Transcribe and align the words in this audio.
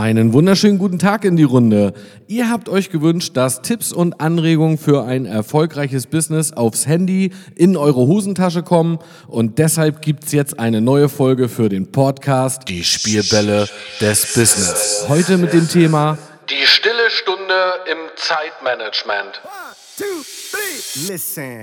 Einen 0.00 0.32
wunderschönen 0.32 0.78
guten 0.78 0.98
Tag 0.98 1.26
in 1.26 1.36
die 1.36 1.42
Runde. 1.42 1.92
Ihr 2.26 2.48
habt 2.48 2.70
euch 2.70 2.88
gewünscht, 2.88 3.36
dass 3.36 3.60
Tipps 3.60 3.92
und 3.92 4.18
Anregungen 4.18 4.78
für 4.78 5.04
ein 5.04 5.26
erfolgreiches 5.26 6.06
Business 6.06 6.54
aufs 6.54 6.86
Handy 6.86 7.34
in 7.54 7.76
eure 7.76 8.06
Hosentasche 8.06 8.62
kommen 8.62 8.98
und 9.28 9.58
deshalb 9.58 10.00
gibt's 10.00 10.32
jetzt 10.32 10.58
eine 10.58 10.80
neue 10.80 11.10
Folge 11.10 11.50
für 11.50 11.68
den 11.68 11.92
Podcast 11.92 12.66
Die 12.68 12.82
Spielbälle 12.82 13.68
des 14.00 14.32
Business. 14.32 15.04
Heute 15.06 15.36
mit 15.36 15.52
dem 15.52 15.68
Thema 15.68 16.16
Die 16.48 16.66
stille 16.66 17.10
Stunde 17.10 17.52
im 17.92 17.98
Zeitmanagement. 18.16 19.42
One, 19.44 19.76
two, 19.98 20.24
three. 20.50 21.12
Listen. 21.12 21.62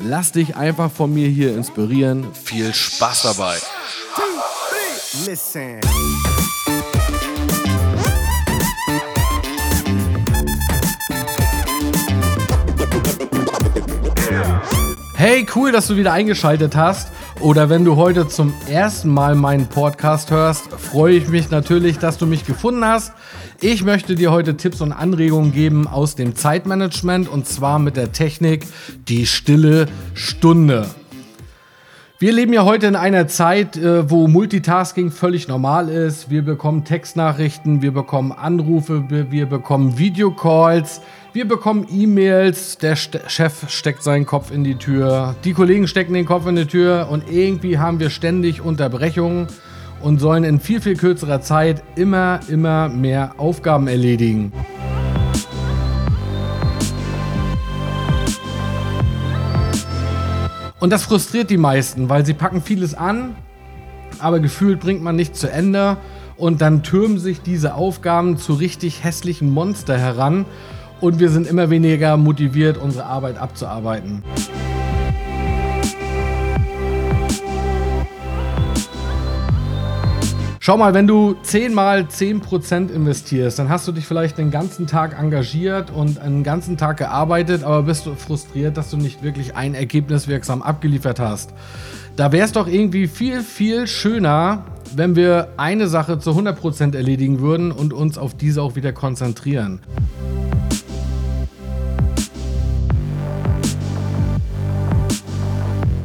Lass 0.00 0.30
dich 0.30 0.54
einfach 0.54 0.92
von 0.92 1.12
mir 1.12 1.28
hier 1.28 1.56
inspirieren. 1.56 2.32
Viel 2.32 2.72
Spaß 2.72 3.22
dabei. 3.22 3.56
Listen. 5.26 5.80
Hey, 15.14 15.44
cool, 15.56 15.72
dass 15.72 15.88
du 15.88 15.96
wieder 15.96 16.12
eingeschaltet 16.12 16.76
hast. 16.76 17.10
Oder 17.40 17.68
wenn 17.68 17.84
du 17.84 17.96
heute 17.96 18.28
zum 18.28 18.54
ersten 18.68 19.08
Mal 19.08 19.34
meinen 19.34 19.66
Podcast 19.66 20.30
hörst, 20.30 20.68
freue 20.72 21.14
ich 21.14 21.26
mich 21.26 21.50
natürlich, 21.50 21.98
dass 21.98 22.18
du 22.18 22.26
mich 22.26 22.44
gefunden 22.44 22.84
hast. 22.84 23.12
Ich 23.60 23.82
möchte 23.82 24.14
dir 24.14 24.30
heute 24.30 24.56
Tipps 24.56 24.80
und 24.80 24.92
Anregungen 24.92 25.52
geben 25.52 25.88
aus 25.88 26.14
dem 26.14 26.36
Zeitmanagement 26.36 27.28
und 27.28 27.48
zwar 27.48 27.80
mit 27.80 27.96
der 27.96 28.12
Technik 28.12 28.64
die 29.08 29.26
stille 29.26 29.86
Stunde. 30.14 30.86
Wir 32.20 32.32
leben 32.32 32.52
ja 32.52 32.64
heute 32.64 32.86
in 32.86 32.94
einer 32.94 33.26
Zeit, 33.26 33.76
äh, 33.76 34.08
wo 34.08 34.28
Multitasking 34.28 35.10
völlig 35.10 35.48
normal 35.48 35.88
ist. 35.88 36.30
Wir 36.30 36.42
bekommen 36.42 36.84
Textnachrichten, 36.84 37.82
wir 37.82 37.90
bekommen 37.90 38.30
Anrufe, 38.30 39.10
wir 39.10 39.46
bekommen 39.46 39.98
Videocalls, 39.98 41.00
wir 41.32 41.48
bekommen 41.48 41.88
E-Mails. 41.90 42.78
Der 42.78 42.94
Chef 42.94 43.68
steckt 43.68 44.04
seinen 44.04 44.24
Kopf 44.24 44.52
in 44.52 44.62
die 44.62 44.76
Tür, 44.76 45.34
die 45.42 45.52
Kollegen 45.52 45.88
stecken 45.88 46.14
den 46.14 46.26
Kopf 46.26 46.46
in 46.46 46.54
die 46.54 46.66
Tür 46.66 47.08
und 47.10 47.28
irgendwie 47.28 47.78
haben 47.78 47.98
wir 47.98 48.10
ständig 48.10 48.60
Unterbrechungen 48.60 49.48
und 50.00 50.20
sollen 50.20 50.44
in 50.44 50.60
viel, 50.60 50.80
viel 50.80 50.96
kürzerer 50.96 51.40
Zeit 51.40 51.82
immer, 51.96 52.40
immer 52.48 52.88
mehr 52.88 53.34
Aufgaben 53.38 53.88
erledigen. 53.88 54.52
Und 60.80 60.90
das 60.90 61.04
frustriert 61.04 61.50
die 61.50 61.56
meisten, 61.56 62.08
weil 62.08 62.24
sie 62.24 62.34
packen 62.34 62.62
vieles 62.62 62.94
an, 62.94 63.34
aber 64.20 64.38
gefühlt 64.38 64.80
bringt 64.80 65.02
man 65.02 65.16
nichts 65.16 65.40
zu 65.40 65.50
Ende 65.50 65.96
und 66.36 66.60
dann 66.60 66.84
türmen 66.84 67.18
sich 67.18 67.42
diese 67.42 67.74
Aufgaben 67.74 68.36
zu 68.36 68.54
richtig 68.54 69.02
hässlichen 69.02 69.50
Monster 69.50 69.98
heran 69.98 70.46
und 71.00 71.18
wir 71.18 71.30
sind 71.30 71.48
immer 71.48 71.70
weniger 71.70 72.16
motiviert, 72.16 72.78
unsere 72.78 73.06
Arbeit 73.06 73.38
abzuarbeiten. 73.38 74.22
Schau 80.68 80.76
mal, 80.76 80.92
wenn 80.92 81.06
du 81.06 81.34
10 81.44 81.72
mal 81.72 82.02
10% 82.02 82.92
investierst, 82.92 83.58
dann 83.58 83.70
hast 83.70 83.88
du 83.88 83.92
dich 83.92 84.04
vielleicht 84.04 84.36
den 84.36 84.50
ganzen 84.50 84.86
Tag 84.86 85.18
engagiert 85.18 85.90
und 85.90 86.18
einen 86.18 86.44
ganzen 86.44 86.76
Tag 86.76 86.98
gearbeitet, 86.98 87.64
aber 87.64 87.84
bist 87.84 88.04
du 88.04 88.14
frustriert, 88.14 88.76
dass 88.76 88.90
du 88.90 88.98
nicht 88.98 89.22
wirklich 89.22 89.56
ein 89.56 89.72
Ergebnis 89.72 90.28
wirksam 90.28 90.60
abgeliefert 90.60 91.20
hast. 91.20 91.54
Da 92.16 92.32
wäre 92.32 92.44
es 92.44 92.52
doch 92.52 92.68
irgendwie 92.68 93.08
viel, 93.08 93.40
viel 93.40 93.86
schöner, 93.86 94.66
wenn 94.94 95.16
wir 95.16 95.48
eine 95.56 95.88
Sache 95.88 96.18
zu 96.18 96.32
100% 96.32 96.94
erledigen 96.94 97.40
würden 97.40 97.72
und 97.72 97.94
uns 97.94 98.18
auf 98.18 98.34
diese 98.34 98.60
auch 98.60 98.76
wieder 98.76 98.92
konzentrieren. 98.92 99.80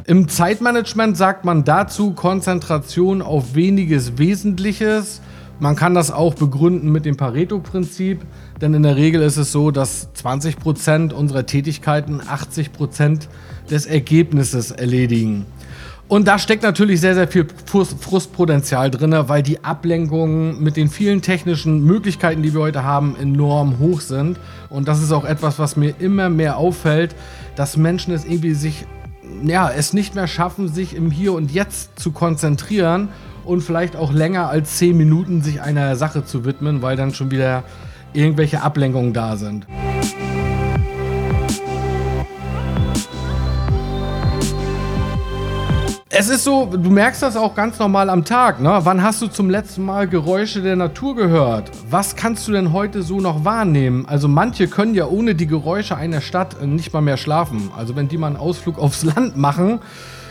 Im 0.05 0.27
Zeitmanagement 0.27 1.15
sagt 1.15 1.45
man 1.45 1.63
dazu 1.63 2.11
Konzentration 2.11 3.21
auf 3.21 3.55
weniges 3.55 4.17
Wesentliches. 4.17 5.21
Man 5.61 5.77
kann 5.77 5.93
das 5.93 6.11
auch 6.11 6.33
begründen 6.33 6.91
mit 6.91 7.05
dem 7.05 7.15
Pareto-Prinzip, 7.15 8.19
denn 8.59 8.73
in 8.73 8.83
der 8.83 8.97
Regel 8.97 9.21
ist 9.21 9.37
es 9.37 9.53
so, 9.53 9.71
dass 9.71 10.11
20 10.13 10.57
Prozent 10.57 11.13
unserer 11.13 11.45
Tätigkeiten 11.45 12.19
80 12.19 12.73
Prozent 12.73 13.29
des 13.71 13.85
Ergebnisses 13.85 14.71
erledigen. 14.71 15.45
Und 16.09 16.27
da 16.27 16.37
steckt 16.37 16.63
natürlich 16.63 16.99
sehr, 16.99 17.15
sehr 17.15 17.29
viel 17.29 17.47
Frustpotenzial 17.65 18.91
drin, 18.91 19.15
weil 19.27 19.41
die 19.41 19.63
Ablenkungen 19.63 20.61
mit 20.61 20.75
den 20.75 20.89
vielen 20.89 21.21
technischen 21.21 21.85
Möglichkeiten, 21.85 22.43
die 22.43 22.53
wir 22.53 22.59
heute 22.59 22.83
haben, 22.83 23.15
enorm 23.15 23.79
hoch 23.79 24.01
sind. 24.01 24.37
Und 24.69 24.89
das 24.89 25.01
ist 25.01 25.13
auch 25.13 25.23
etwas, 25.23 25.59
was 25.59 25.77
mir 25.77 25.95
immer 25.99 26.27
mehr 26.27 26.57
auffällt, 26.57 27.15
dass 27.55 27.77
Menschen 27.77 28.13
es 28.13 28.25
irgendwie 28.25 28.53
sich 28.53 28.85
ja, 29.43 29.69
es 29.69 29.93
nicht 29.93 30.15
mehr 30.15 30.27
schaffen, 30.27 30.67
sich 30.67 30.95
im 30.95 31.11
Hier 31.11 31.33
und 31.33 31.51
Jetzt 31.51 31.99
zu 31.99 32.11
konzentrieren 32.11 33.09
und 33.45 33.61
vielleicht 33.61 33.95
auch 33.95 34.11
länger 34.11 34.49
als 34.49 34.77
10 34.77 34.97
Minuten 34.97 35.41
sich 35.41 35.61
einer 35.61 35.95
Sache 35.95 36.25
zu 36.25 36.45
widmen, 36.45 36.81
weil 36.81 36.95
dann 36.95 37.13
schon 37.13 37.31
wieder 37.31 37.63
irgendwelche 38.13 38.61
Ablenkungen 38.61 39.13
da 39.13 39.37
sind. 39.37 39.65
Es 46.23 46.29
ist 46.29 46.45
so, 46.45 46.67
du 46.67 46.89
merkst 46.89 47.21
das 47.21 47.35
auch 47.35 47.53
ganz 47.53 47.79
normal 47.79 48.09
am 48.09 48.23
Tag. 48.23 48.61
Ne? 48.61 48.79
Wann 48.83 49.03
hast 49.03 49.21
du 49.21 49.27
zum 49.27 49.49
letzten 49.49 49.83
Mal 49.83 50.07
Geräusche 50.07 50.61
der 50.61 50.77
Natur 50.77 51.17
gehört? 51.17 51.69
Was 51.89 52.15
kannst 52.15 52.47
du 52.47 52.53
denn 52.53 52.71
heute 52.71 53.03
so 53.03 53.19
noch 53.19 53.43
wahrnehmen? 53.43 54.05
Also 54.07 54.29
manche 54.29 54.69
können 54.69 54.95
ja 54.95 55.05
ohne 55.05 55.35
die 55.35 55.47
Geräusche 55.47 55.97
einer 55.97 56.21
Stadt 56.21 56.65
nicht 56.65 56.93
mal 56.93 57.01
mehr 57.01 57.17
schlafen. 57.17 57.71
Also 57.77 57.97
wenn 57.97 58.07
die 58.07 58.17
mal 58.17 58.27
einen 58.27 58.37
Ausflug 58.37 58.79
aufs 58.79 59.03
Land 59.15 59.35
machen, 59.35 59.79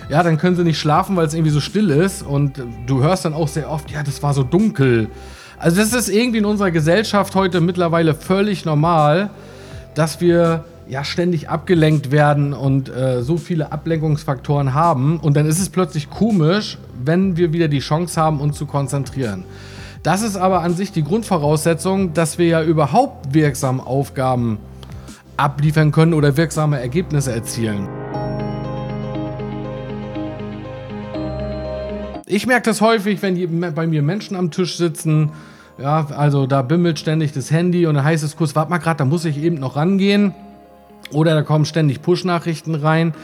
ja, 0.08 0.22
dann 0.22 0.38
können 0.38 0.56
sie 0.56 0.64
nicht 0.64 0.78
schlafen, 0.78 1.14
weil 1.14 1.26
es 1.26 1.34
irgendwie 1.34 1.52
so 1.52 1.60
still 1.60 1.90
ist. 1.90 2.22
Und 2.22 2.62
du 2.86 3.02
hörst 3.02 3.26
dann 3.26 3.34
auch 3.34 3.48
sehr 3.48 3.70
oft, 3.70 3.90
ja, 3.90 4.02
das 4.02 4.22
war 4.22 4.32
so 4.32 4.44
dunkel. 4.44 5.10
Also 5.58 5.76
das 5.76 5.92
ist 5.92 6.08
irgendwie 6.08 6.38
in 6.38 6.46
unserer 6.46 6.70
Gesellschaft 6.70 7.34
heute 7.34 7.60
mittlerweile 7.60 8.14
völlig 8.14 8.64
normal, 8.64 9.28
dass 9.94 10.22
wir 10.22 10.64
ja 10.92 11.04
ständig 11.04 11.48
abgelenkt 11.48 12.10
werden 12.10 12.52
und 12.52 12.94
äh, 12.94 13.22
so 13.22 13.38
viele 13.38 13.72
Ablenkungsfaktoren 13.72 14.74
haben. 14.74 15.18
Und 15.18 15.38
dann 15.38 15.46
ist 15.46 15.58
es 15.58 15.70
plötzlich 15.70 16.10
komisch, 16.10 16.76
wenn 17.02 17.38
wir 17.38 17.54
wieder 17.54 17.68
die 17.68 17.78
Chance 17.78 18.20
haben, 18.20 18.40
uns 18.42 18.58
zu 18.58 18.66
konzentrieren. 18.66 19.44
Das 20.02 20.20
ist 20.20 20.36
aber 20.36 20.60
an 20.60 20.74
sich 20.74 20.92
die 20.92 21.02
Grundvoraussetzung, 21.02 22.12
dass 22.12 22.36
wir 22.36 22.46
ja 22.46 22.62
überhaupt 22.62 23.32
wirksam 23.32 23.80
Aufgaben 23.80 24.58
abliefern 25.38 25.92
können 25.92 26.12
oder 26.12 26.36
wirksame 26.36 26.78
Ergebnisse 26.78 27.32
erzielen. 27.32 27.88
Ich 32.26 32.46
merke 32.46 32.68
das 32.68 32.82
häufig, 32.82 33.22
wenn 33.22 33.74
bei 33.74 33.86
mir 33.86 34.02
Menschen 34.02 34.36
am 34.36 34.50
Tisch 34.50 34.76
sitzen. 34.76 35.30
Ja, 35.78 36.06
also 36.14 36.46
da 36.46 36.60
bimmelt 36.60 36.98
ständig 36.98 37.32
das 37.32 37.50
Handy 37.50 37.86
und 37.86 37.94
dann 37.94 38.04
heißt 38.04 38.22
es 38.22 38.36
kurz, 38.36 38.54
warte 38.54 38.70
mal 38.70 38.76
gerade, 38.76 38.98
da 38.98 39.04
muss 39.06 39.24
ich 39.24 39.42
eben 39.42 39.56
noch 39.56 39.76
rangehen. 39.76 40.34
Oder 41.12 41.34
da 41.34 41.42
kommen 41.42 41.64
ständig 41.64 42.02
Push-Nachrichten 42.02 42.74
rein. 42.74 43.14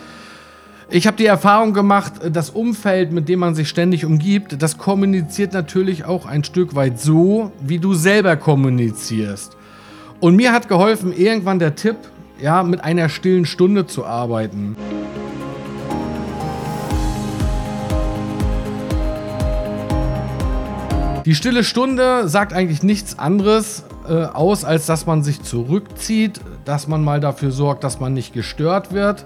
Ich 0.90 1.06
habe 1.06 1.18
die 1.18 1.26
Erfahrung 1.26 1.74
gemacht, 1.74 2.14
das 2.32 2.48
Umfeld, 2.48 3.12
mit 3.12 3.28
dem 3.28 3.40
man 3.40 3.54
sich 3.54 3.68
ständig 3.68 4.06
umgibt, 4.06 4.62
das 4.62 4.78
kommuniziert 4.78 5.52
natürlich 5.52 6.06
auch 6.06 6.24
ein 6.24 6.44
Stück 6.44 6.74
weit 6.74 6.98
so, 6.98 7.52
wie 7.60 7.78
du 7.78 7.92
selber 7.92 8.36
kommunizierst. 8.36 9.54
Und 10.20 10.36
mir 10.36 10.52
hat 10.52 10.68
geholfen 10.68 11.12
irgendwann 11.12 11.58
der 11.58 11.74
Tipp, 11.74 11.96
ja, 12.40 12.62
mit 12.62 12.82
einer 12.82 13.08
stillen 13.08 13.44
Stunde 13.44 13.86
zu 13.86 14.06
arbeiten. 14.06 14.76
Die 21.26 21.34
stille 21.34 21.62
Stunde 21.62 22.26
sagt 22.28 22.54
eigentlich 22.54 22.82
nichts 22.82 23.18
anderes 23.18 23.84
äh, 24.08 24.24
aus, 24.24 24.64
als 24.64 24.86
dass 24.86 25.06
man 25.06 25.22
sich 25.22 25.42
zurückzieht, 25.42 26.40
dass 26.64 26.88
man 26.88 27.04
mal 27.04 27.20
dafür 27.20 27.50
sorgt, 27.50 27.84
dass 27.84 28.00
man 28.00 28.14
nicht 28.14 28.32
gestört 28.32 28.92
wird 28.92 29.24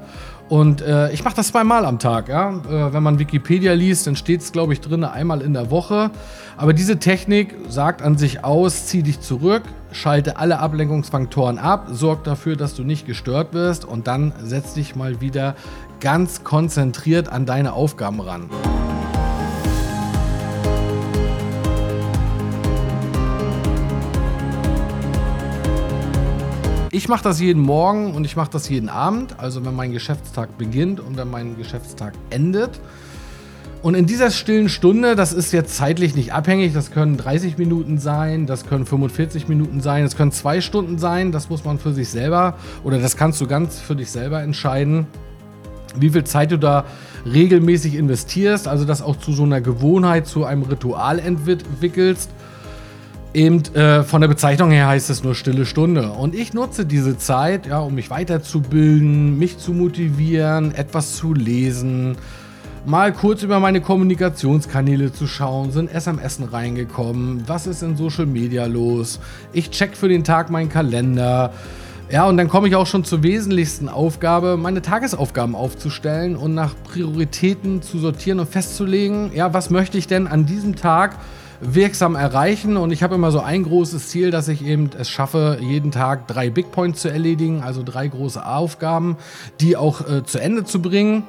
Und 0.53 0.83
äh, 0.83 1.11
ich 1.13 1.25
mache 1.25 1.35
das 1.35 1.49
zweimal 1.49 1.87
am 1.87 1.99
Tag. 1.99 2.29
Ja? 2.29 2.51
Äh, 2.51 2.93
wenn 2.93 3.03
man 3.03 3.19
Wikipedia 3.19 3.73
liest, 3.73 4.07
dann 4.07 4.17
steht 4.17 4.43
es, 4.43 4.53
glaube 4.53 4.75
ich, 4.75 4.83
drin, 4.83 5.03
einmal 5.03 5.41
in 5.41 5.55
der 5.55 5.71
Woche. 5.71 6.11
Aber 6.59 6.75
diese 6.75 6.99
Technik 6.99 7.55
sagt 7.71 8.03
an 8.03 8.19
sich 8.19 8.45
aus, 8.45 8.87
zieh 8.87 9.03
dich 9.03 9.21
zurück, 9.21 9.63
schalte 9.93 10.37
alle 10.37 10.59
Ablenkungsfaktoren 10.59 11.59
ab, 11.59 11.87
sorg 11.91 12.25
dafür, 12.25 12.57
dass 12.57 12.75
du 12.75 12.85
nicht 12.85 13.07
gestört 13.07 13.55
wirst 13.55 13.87
und 13.87 14.07
dann 14.07 14.35
setz 14.43 14.75
dich 14.75 14.95
mal 14.95 15.23
wieder 15.23 15.55
ganz 16.01 16.45
konzentriert 16.45 17.31
an 17.31 17.47
deine 17.47 17.73
Aufgaben 17.73 18.21
ran. 18.21 18.51
Ich 26.95 27.09
mache 27.09 27.25
das 27.25 27.41
jeden 27.41 27.63
Morgen 27.63 28.13
und 28.13 28.27
ich 28.27 28.37
mache 28.37 28.51
das 28.51 28.69
jeden 28.69 28.91
Abend, 28.91 29.39
also 29.39 29.65
wenn 29.65 29.75
mein 29.75 29.93
Geschäftstag 29.93 30.59
beginnt 30.59 31.01
und 31.01 31.17
wenn 31.17 31.31
mein 31.31 31.57
Geschäftstag 31.57 32.13
endet. 32.29 32.83
Und 33.81 33.95
in 33.95 34.05
dieser 34.05 34.31
stillen 34.31 34.69
Stunde, 34.69 35.17
das 35.17 35.33
ist 35.33 35.55
jetzt 35.55 35.75
zeitlich 35.75 36.15
nicht 36.15 36.35
abhängig, 36.35 36.75
das 36.75 36.91
können 36.91 37.17
30 37.17 37.57
Minuten 37.57 37.97
sein, 37.97 38.47
das 38.47 38.67
können 38.67 38.85
45 38.85 39.49
Minuten 39.49 39.81
sein, 39.81 40.03
das 40.03 40.19
können 40.19 40.33
zwei 40.33 40.61
Stunden 40.61 40.99
sein, 40.99 41.33
das 41.33 41.49
muss 41.49 41.65
man 41.65 41.79
für 41.79 41.95
sich 41.95 42.11
selber 42.11 42.59
oder 42.85 42.99
das 42.99 43.17
kannst 43.17 43.41
du 43.41 43.47
ganz 43.47 43.81
für 43.81 43.97
dich 43.97 44.11
selber 44.11 44.43
entscheiden, 44.43 45.07
wie 45.97 46.11
viel 46.11 46.25
Zeit 46.25 46.53
du 46.53 46.59
da 46.59 46.85
regelmäßig 47.25 47.95
investierst, 47.95 48.69
also 48.69 48.85
das 48.85 49.01
auch 49.01 49.17
zu 49.17 49.33
so 49.33 49.45
einer 49.45 49.63
Gewohnheit, 49.63 50.27
zu 50.27 50.45
einem 50.45 50.65
Ritual 50.65 51.21
entwickelst. 51.21 52.29
Eben 53.35 53.63
äh, 53.75 54.03
von 54.03 54.21
der 54.21 54.29
Bezeichnung 54.29 54.71
her 54.73 54.89
heißt 54.89 55.09
es 55.09 55.25
nur 55.25 55.35
stille 55.35 55.65
Stunde. 55.65 56.11
Und 56.11 56.35
ich 56.35 56.53
nutze 56.53 56.85
diese 56.85 57.17
Zeit, 57.17 57.67
ja, 57.67 57.79
um 57.79 57.95
mich 57.95 58.11
weiterzubilden, 58.11 59.39
mich 59.39 59.57
zu 59.57 59.73
motivieren, 59.73 60.75
etwas 60.75 61.17
zu 61.17 61.33
lesen, 61.33 62.19
mal 62.85 63.13
kurz 63.13 63.43
über 63.43 63.59
meine 63.59 63.81
Kommunikationskanäle 63.81 65.15
zu 65.15 65.27
schauen, 65.27 65.71
sind 65.71 65.91
SMS 65.91 66.41
reingekommen, 66.53 67.45
was 67.47 67.67
ist 67.67 67.83
in 67.83 67.97
Social 67.97 68.27
Media 68.27 68.67
los, 68.67 69.19
ich 69.55 69.71
check 69.71 69.97
für 69.97 70.09
den 70.09 70.25
Tag 70.25 70.51
meinen 70.51 70.69
Kalender. 70.69 71.53
Ja, 72.11 72.27
und 72.27 72.37
dann 72.37 72.49
komme 72.49 72.69
ich 72.69 72.77
auch 72.77 72.87
schon 72.87 73.05
zur 73.05 73.23
wesentlichsten 73.23 73.89
Aufgabe, 73.89 74.59
meine 74.59 74.83
Tagesaufgaben 74.83 75.55
aufzustellen 75.55 76.37
und 76.37 76.55
nach 76.55 76.75
Prioritäten 76.85 77.81
zu 77.81 77.99
sortieren 77.99 78.41
und 78.41 78.51
festzulegen, 78.51 79.31
ja, 79.35 79.55
was 79.55 79.71
möchte 79.71 79.97
ich 79.97 80.07
denn 80.07 80.27
an 80.27 80.45
diesem 80.45 80.77
Tag 80.77 81.17
wirksam 81.63 82.17
erreichen. 82.17 82.77
Und 82.77 82.91
ich 82.91 83.03
habe 83.03 83.15
immer 83.15 83.31
so 83.31 83.41
ein 83.41 83.63
großes 83.63 84.09
Ziel, 84.09 84.31
dass 84.31 84.49
ich 84.49 84.65
eben 84.65 84.91
es 84.99 85.09
schaffe, 85.09 85.59
jeden 85.61 85.91
Tag 85.91 86.27
drei 86.29 86.51
Big 86.51 86.73
Points 86.73 87.01
zu 87.01 87.09
erledigen, 87.09 87.63
also 87.63 87.83
drei 87.83 88.09
große 88.09 88.45
Aufgaben, 88.45 89.17
die 89.61 89.77
auch 89.77 90.07
äh, 90.09 90.25
zu 90.25 90.39
Ende 90.41 90.65
zu 90.65 90.83
bringen. 90.83 91.25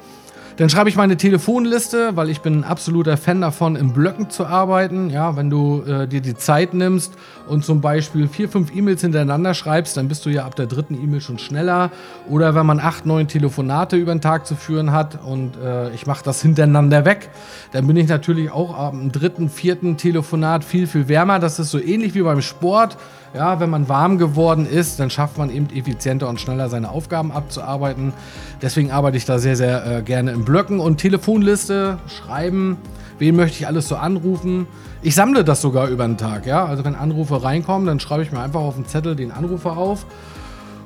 Dann 0.57 0.69
schreibe 0.69 0.87
ich 0.87 0.95
meine 0.95 1.17
Telefonliste, 1.17 2.15
weil 2.15 2.29
ich 2.29 2.41
bin 2.41 2.59
ein 2.59 2.63
absoluter 2.63 3.17
Fan 3.17 3.41
davon, 3.41 3.75
in 3.75 3.91
Blöcken 3.91 4.29
zu 4.29 4.45
arbeiten. 4.45 5.09
Ja, 5.09 5.35
wenn 5.35 5.49
du 5.49 5.81
äh, 5.81 6.07
dir 6.07 6.21
die 6.21 6.35
Zeit 6.35 6.75
nimmst 6.75 7.13
und 7.47 7.65
zum 7.65 7.81
Beispiel 7.81 8.27
vier, 8.27 8.47
fünf 8.47 8.73
E-Mails 8.75 9.01
hintereinander 9.01 9.55
schreibst, 9.55 9.97
dann 9.97 10.07
bist 10.07 10.25
du 10.27 10.29
ja 10.29 10.45
ab 10.45 10.55
der 10.55 10.67
dritten 10.67 10.93
E-Mail 10.93 11.21
schon 11.21 11.39
schneller. 11.39 11.89
Oder 12.29 12.53
wenn 12.53 12.67
man 12.67 12.79
acht, 12.79 13.07
neun 13.07 13.27
Telefonate 13.27 13.97
über 13.97 14.13
den 14.13 14.21
Tag 14.21 14.45
zu 14.45 14.55
führen 14.55 14.91
hat 14.91 15.17
und 15.25 15.57
äh, 15.57 15.91
ich 15.95 16.05
mache 16.05 16.23
das 16.23 16.41
hintereinander 16.43 17.03
weg, 17.03 17.29
dann 17.71 17.87
bin 17.87 17.97
ich 17.97 18.07
natürlich 18.07 18.51
auch 18.51 18.77
am 18.77 19.11
dritten, 19.11 19.49
vierten 19.49 19.97
Telefonat 19.97 20.63
viel, 20.63 20.85
viel 20.85 21.07
wärmer. 21.07 21.39
Das 21.39 21.57
ist 21.57 21.71
so 21.71 21.79
ähnlich 21.79 22.13
wie 22.13 22.21
beim 22.21 22.41
Sport. 22.41 22.97
Ja, 23.33 23.59
wenn 23.59 23.71
man 23.71 23.89
warm 23.89 24.19
geworden 24.19 24.67
ist, 24.67 24.99
dann 24.99 25.09
schafft 25.09 25.39
man 25.39 25.49
eben 25.49 25.67
effizienter 25.75 26.29
und 26.29 26.39
schneller 26.39 26.69
seine 26.69 26.91
Aufgaben 26.91 27.31
abzuarbeiten. 27.31 28.13
Deswegen 28.61 28.91
arbeite 28.91 29.17
ich 29.17 29.25
da 29.25 29.39
sehr, 29.39 29.55
sehr 29.55 29.85
äh, 29.85 30.01
gerne 30.03 30.31
in 30.31 30.42
Blöcken 30.45 30.79
und 30.79 30.97
Telefonliste 30.97 31.97
schreiben. 32.07 32.77
Wen 33.19 33.35
möchte 33.35 33.59
ich 33.59 33.67
alles 33.67 33.87
so 33.87 33.95
anrufen? 33.95 34.67
Ich 35.01 35.15
sammle 35.15 35.43
das 35.43 35.61
sogar 35.61 35.87
über 35.87 36.05
den 36.05 36.17
Tag, 36.17 36.45
ja. 36.45 36.65
Also 36.65 36.83
wenn 36.85 36.95
Anrufe 36.95 37.43
reinkommen, 37.43 37.87
dann 37.87 37.99
schreibe 37.99 38.23
ich 38.23 38.31
mir 38.31 38.39
einfach 38.39 38.61
auf 38.61 38.75
den 38.75 38.85
Zettel 38.85 39.15
den 39.15 39.31
Anrufer 39.31 39.77
auf. 39.77 40.05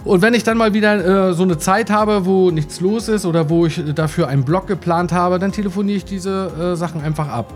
Und 0.04 0.22
wenn 0.22 0.34
ich 0.34 0.44
dann 0.44 0.58
mal 0.58 0.74
wieder 0.74 1.30
äh, 1.30 1.34
so 1.34 1.44
eine 1.44 1.58
Zeit 1.58 1.90
habe, 1.90 2.26
wo 2.26 2.50
nichts 2.52 2.80
los 2.80 3.10
ist 3.10 3.26
oder 3.26 3.50
wo 3.50 3.66
ich 3.66 3.82
dafür 3.94 4.28
einen 4.28 4.44
Blog 4.46 4.68
geplant 4.68 5.12
habe, 5.12 5.40
dann 5.40 5.52
telefoniere 5.52 5.98
ich 5.98 6.06
diese 6.06 6.74
äh, 6.74 6.76
Sachen 6.76 7.02
einfach 7.02 7.28
ab. 7.28 7.54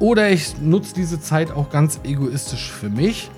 Oder 0.00 0.30
ich 0.30 0.60
nutze 0.60 0.94
diese 0.94 1.20
Zeit 1.20 1.50
auch 1.52 1.70
ganz 1.70 2.00
egoistisch 2.04 2.70
für 2.70 2.90
mich 2.90 3.30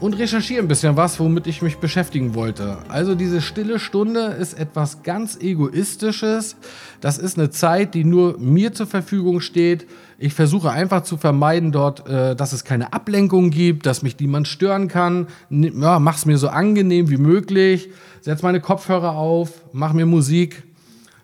und 0.00 0.14
recherchiere 0.14 0.62
ein 0.62 0.68
bisschen 0.68 0.96
was, 0.96 1.18
womit 1.18 1.46
ich 1.46 1.62
mich 1.62 1.78
beschäftigen 1.78 2.34
wollte. 2.34 2.78
Also 2.88 3.14
diese 3.14 3.40
stille 3.40 3.78
Stunde 3.78 4.20
ist 4.20 4.58
etwas 4.58 5.02
ganz 5.02 5.36
Egoistisches. 5.40 6.56
Das 7.00 7.18
ist 7.18 7.38
eine 7.38 7.50
Zeit, 7.50 7.94
die 7.94 8.04
nur 8.04 8.38
mir 8.38 8.72
zur 8.72 8.86
Verfügung 8.86 9.40
steht. 9.40 9.86
Ich 10.18 10.34
versuche 10.34 10.70
einfach 10.70 11.02
zu 11.02 11.16
vermeiden 11.16 11.72
dort, 11.72 12.08
äh, 12.08 12.36
dass 12.36 12.52
es 12.52 12.64
keine 12.64 12.92
Ablenkung 12.92 13.50
gibt, 13.50 13.86
dass 13.86 14.02
mich 14.02 14.18
niemand 14.18 14.46
stören 14.46 14.88
kann. 14.88 15.26
Ja, 15.50 15.98
mach's 15.98 16.26
mir 16.26 16.38
so 16.38 16.48
angenehm 16.48 17.10
wie 17.10 17.16
möglich. 17.16 17.90
Setz 18.20 18.42
meine 18.42 18.60
Kopfhörer 18.60 19.12
auf, 19.12 19.62
mach 19.72 19.92
mir 19.92 20.06
Musik, 20.06 20.64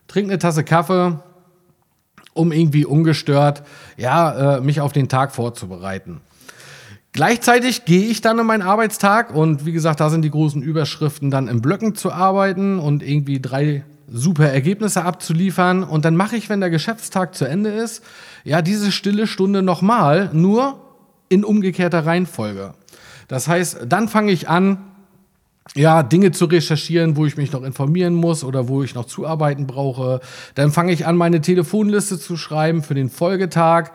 trink 0.08 0.28
eine 0.28 0.38
Tasse 0.38 0.64
Kaffee, 0.64 1.18
um 2.32 2.50
irgendwie 2.50 2.84
ungestört, 2.84 3.62
ja, 3.96 4.56
äh, 4.56 4.60
mich 4.60 4.80
auf 4.80 4.92
den 4.92 5.08
Tag 5.08 5.32
vorzubereiten. 5.32 6.20
Gleichzeitig 7.14 7.84
gehe 7.84 8.08
ich 8.08 8.22
dann 8.22 8.40
in 8.40 8.46
meinen 8.46 8.62
Arbeitstag 8.62 9.32
und 9.32 9.64
wie 9.64 9.70
gesagt, 9.70 10.00
da 10.00 10.10
sind 10.10 10.22
die 10.22 10.32
großen 10.32 10.60
Überschriften 10.60 11.30
dann 11.30 11.46
in 11.46 11.62
Blöcken 11.62 11.94
zu 11.94 12.12
arbeiten 12.12 12.80
und 12.80 13.04
irgendwie 13.04 13.40
drei 13.40 13.84
super 14.08 14.48
Ergebnisse 14.48 15.04
abzuliefern. 15.04 15.84
Und 15.84 16.04
dann 16.04 16.16
mache 16.16 16.34
ich, 16.34 16.48
wenn 16.48 16.58
der 16.58 16.70
Geschäftstag 16.70 17.36
zu 17.36 17.44
Ende 17.44 17.70
ist, 17.70 18.02
ja, 18.42 18.62
diese 18.62 18.90
stille 18.90 19.28
Stunde 19.28 19.62
nochmal, 19.62 20.30
nur 20.32 20.80
in 21.28 21.44
umgekehrter 21.44 22.04
Reihenfolge. 22.04 22.74
Das 23.28 23.46
heißt, 23.46 23.86
dann 23.88 24.08
fange 24.08 24.32
ich 24.32 24.48
an, 24.48 24.78
ja, 25.76 26.02
Dinge 26.02 26.32
zu 26.32 26.46
recherchieren, 26.46 27.16
wo 27.16 27.26
ich 27.26 27.36
mich 27.36 27.52
noch 27.52 27.62
informieren 27.62 28.14
muss 28.14 28.42
oder 28.42 28.66
wo 28.66 28.82
ich 28.82 28.96
noch 28.96 29.04
zuarbeiten 29.04 29.68
brauche. 29.68 30.20
Dann 30.56 30.72
fange 30.72 30.90
ich 30.90 31.06
an, 31.06 31.16
meine 31.16 31.40
Telefonliste 31.40 32.18
zu 32.18 32.36
schreiben 32.36 32.82
für 32.82 32.94
den 32.94 33.08
Folgetag 33.08 33.92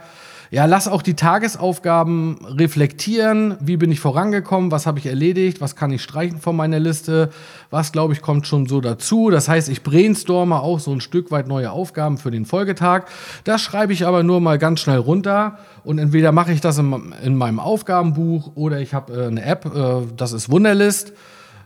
ja, 0.51 0.65
lass 0.65 0.87
auch 0.87 1.03
die 1.03 1.13
Tagesaufgaben 1.13 2.39
reflektieren. 2.45 3.55
Wie 3.59 3.77
bin 3.77 3.91
ich 3.91 3.99
vorangekommen? 3.99 4.71
Was 4.71 4.87
habe 4.87 4.97
ich 4.97 5.05
erledigt? 5.05 5.61
Was 5.61 5.75
kann 5.75 5.91
ich 5.91 6.01
streichen 6.01 6.39
von 6.39 6.55
meiner 6.55 6.79
Liste? 6.79 7.29
Was, 7.69 7.91
glaube 7.91 8.13
ich, 8.13 8.23
kommt 8.23 8.47
schon 8.47 8.65
so 8.65 8.81
dazu? 8.81 9.29
Das 9.29 9.47
heißt, 9.47 9.69
ich 9.69 9.83
brainstorme 9.83 10.59
auch 10.59 10.79
so 10.79 10.91
ein 10.91 11.01
Stück 11.01 11.29
weit 11.29 11.47
neue 11.47 11.71
Aufgaben 11.71 12.17
für 12.17 12.31
den 12.31 12.45
Folgetag. 12.45 13.05
Das 13.43 13.61
schreibe 13.61 13.93
ich 13.93 14.07
aber 14.07 14.23
nur 14.23 14.41
mal 14.41 14.57
ganz 14.57 14.79
schnell 14.79 14.97
runter. 14.97 15.59
Und 15.83 15.99
entweder 15.99 16.31
mache 16.31 16.51
ich 16.51 16.61
das 16.61 16.79
in, 16.79 17.13
in 17.23 17.35
meinem 17.35 17.59
Aufgabenbuch 17.59 18.53
oder 18.55 18.79
ich 18.79 18.95
habe 18.95 19.13
äh, 19.13 19.27
eine 19.27 19.43
App, 19.43 19.65
äh, 19.65 20.07
das 20.17 20.31
ist 20.31 20.49
Wunderlist. 20.49 21.13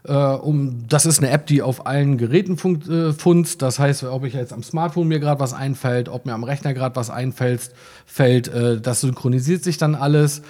Äh, 0.05 0.13
um, 0.13 0.85
das 0.89 1.05
ist 1.05 1.19
eine 1.19 1.29
App, 1.29 1.45
die 1.47 1.61
auf 1.61 1.85
allen 1.87 2.17
Geräten 2.17 2.57
funkt, 2.57 2.89
äh, 2.89 3.13
funzt. 3.13 3.61
Das 3.61 3.79
heißt, 3.79 4.03
ob 4.03 4.25
ich 4.25 4.33
jetzt 4.33 4.51
am 4.51 4.63
Smartphone 4.63 5.07
mir 5.07 5.19
gerade 5.19 5.39
was 5.39 5.53
einfällt, 5.53 6.09
ob 6.09 6.25
mir 6.25 6.33
am 6.33 6.43
Rechner 6.43 6.73
gerade 6.73 6.95
was 6.95 7.09
einfällt, 7.09 7.71
fällt, 8.05 8.47
äh, 8.49 8.81
das 8.81 9.01
synchronisiert 9.01 9.63
sich 9.63 9.77
dann 9.77 9.95
alles. 9.95 10.41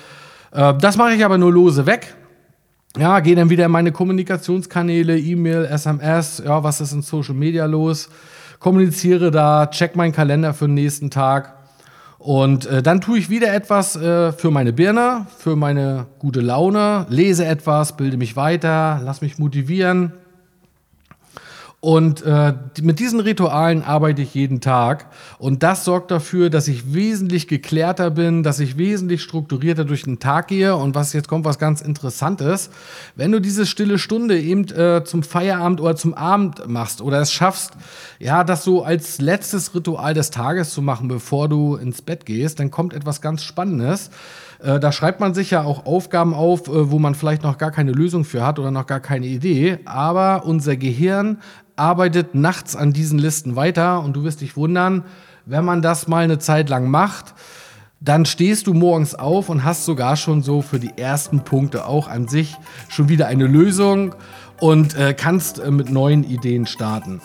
Äh, 0.51 0.73
das 0.79 0.97
mache 0.97 1.13
ich 1.13 1.23
aber 1.23 1.37
nur 1.37 1.51
lose 1.51 1.85
weg. 1.85 2.15
Ja, 2.97 3.19
gehe 3.19 3.35
dann 3.35 3.49
wieder 3.49 3.65
in 3.65 3.71
meine 3.71 3.91
Kommunikationskanäle, 3.91 5.17
E-Mail, 5.17 5.65
SMS, 5.65 6.41
ja, 6.45 6.63
was 6.63 6.79
ist 6.79 6.93
in 6.93 7.01
Social 7.01 7.33
Media 7.33 7.65
los? 7.65 8.09
Kommuniziere 8.59 9.31
da, 9.31 9.67
check 9.67 9.95
meinen 9.95 10.13
Kalender 10.13 10.53
für 10.53 10.65
den 10.65 10.75
nächsten 10.75 11.09
Tag 11.09 11.62
und 12.23 12.65
äh, 12.67 12.81
dann 12.81 13.01
tue 13.01 13.17
ich 13.17 13.29
wieder 13.29 13.53
etwas 13.53 13.97
äh, 13.97 14.31
für 14.31 14.49
meine 14.49 14.71
Birne, 14.71 15.27
für 15.37 15.57
meine 15.57 16.05
gute 16.19 16.39
Laune, 16.39 17.05
lese 17.09 17.45
etwas, 17.45 17.97
bilde 17.97 18.15
mich 18.15 18.37
weiter, 18.37 19.01
lass 19.03 19.19
mich 19.19 19.39
motivieren. 19.39 20.13
Und 21.83 22.21
äh, 22.21 22.53
mit 22.81 22.99
diesen 22.99 23.19
Ritualen 23.19 23.83
arbeite 23.83 24.21
ich 24.21 24.33
jeden 24.33 24.61
Tag. 24.61 25.07
Und 25.37 25.63
das 25.63 25.83
sorgt 25.83 26.11
dafür, 26.11 26.49
dass 26.49 26.69
ich 26.69 26.93
wesentlich 26.93 27.49
geklärter 27.49 28.09
bin, 28.09 28.41
dass 28.41 28.61
ich 28.61 28.77
wesentlich 28.77 29.21
strukturierter 29.21 29.83
durch 29.83 30.03
den 30.03 30.17
Tag 30.17 30.47
gehe. 30.47 30.77
Und 30.77 30.95
was 30.95 31.11
jetzt 31.11 31.27
kommt, 31.27 31.43
was 31.43 31.59
ganz 31.59 31.81
Interessantes. 31.81 32.69
Wenn 33.17 33.33
du 33.33 33.41
diese 33.41 33.65
stille 33.65 33.99
Stunde 33.99 34.39
eben 34.39 34.63
äh, 34.69 35.03
zum 35.03 35.23
Feierabend 35.23 35.81
oder 35.81 35.97
zum 35.97 36.13
Abend 36.13 36.65
machst 36.69 37.01
oder 37.01 37.19
es 37.19 37.33
schaffst, 37.33 37.73
ja, 38.17 38.45
das 38.45 38.63
so 38.63 38.85
als 38.85 39.19
letztes 39.19 39.75
Ritual 39.75 40.13
des 40.13 40.31
Tages 40.31 40.69
zu 40.69 40.81
machen, 40.81 41.09
bevor 41.09 41.49
du 41.49 41.75
ins 41.75 42.01
Bett 42.01 42.25
gehst, 42.25 42.61
dann 42.61 42.71
kommt 42.71 42.93
etwas 42.93 43.19
ganz 43.19 43.43
Spannendes. 43.43 44.09
Äh, 44.63 44.79
da 44.79 44.91
schreibt 44.91 45.19
man 45.19 45.33
sich 45.33 45.51
ja 45.51 45.63
auch 45.63 45.85
Aufgaben 45.85 46.33
auf, 46.33 46.67
äh, 46.67 46.91
wo 46.91 46.97
man 46.97 47.15
vielleicht 47.15 47.43
noch 47.43 47.57
gar 47.57 47.71
keine 47.71 47.91
Lösung 47.91 48.23
für 48.23 48.45
hat 48.45 48.59
oder 48.59 48.71
noch 48.71 48.87
gar 48.87 49.01
keine 49.01 49.27
Idee. 49.27 49.79
Aber 49.85 50.45
unser 50.45 50.77
Gehirn 50.77 51.39
arbeitet 51.75 52.33
nachts 52.33 52.75
an 52.75 52.93
diesen 52.93 53.19
Listen 53.19 53.55
weiter 53.55 54.01
und 54.01 54.15
du 54.15 54.23
wirst 54.23 54.41
dich 54.41 54.55
wundern, 54.55 55.03
wenn 55.45 55.65
man 55.65 55.81
das 55.81 56.07
mal 56.07 56.23
eine 56.23 56.39
Zeit 56.39 56.69
lang 56.69 56.89
macht, 56.89 57.33
dann 57.99 58.25
stehst 58.25 58.67
du 58.67 58.73
morgens 58.73 59.15
auf 59.15 59.49
und 59.49 59.63
hast 59.63 59.85
sogar 59.85 60.15
schon 60.15 60.41
so 60.41 60.61
für 60.61 60.79
die 60.79 60.91
ersten 60.97 61.41
Punkte 61.41 61.85
auch 61.85 62.07
an 62.07 62.27
sich 62.27 62.55
schon 62.89 63.09
wieder 63.09 63.27
eine 63.27 63.47
Lösung 63.47 64.15
und 64.59 64.95
äh, 64.95 65.13
kannst 65.13 65.59
äh, 65.59 65.71
mit 65.71 65.89
neuen 65.89 66.23
Ideen 66.23 66.65
starten. 66.65 67.21